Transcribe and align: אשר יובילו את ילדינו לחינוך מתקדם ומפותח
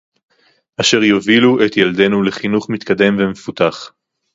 אשר 0.81 1.03
יובילו 1.03 1.65
את 1.65 1.77
ילדינו 1.77 2.23
לחינוך 2.23 2.69
מתקדם 2.69 3.15
ומפותח 3.19 3.93